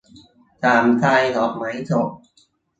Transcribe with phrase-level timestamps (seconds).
[0.61, 2.09] สามชาย- ดอกไม้สด